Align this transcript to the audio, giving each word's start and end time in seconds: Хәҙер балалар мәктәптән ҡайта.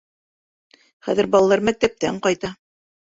Хәҙер 1.07 1.29
балалар 1.35 1.63
мәктәптән 1.67 2.17
ҡайта. 2.25 2.51